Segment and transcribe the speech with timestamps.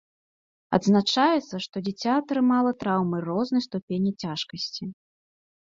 [0.77, 4.83] Адзначаецца, што дзіця атрымала траўмы рознай ступені цяжкасці.